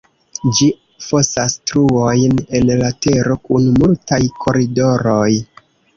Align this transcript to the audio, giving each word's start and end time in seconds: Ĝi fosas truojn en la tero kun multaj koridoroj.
Ĝi 0.59 0.67
fosas 1.07 1.57
truojn 1.71 2.33
en 2.61 2.71
la 2.81 2.89
tero 3.07 3.37
kun 3.49 3.69
multaj 3.77 4.23
koridoroj. 4.47 5.29